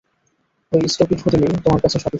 [0.71, 2.09] ঐ স্টুপিড হোটেলই তোমার কাছে সবকিছু!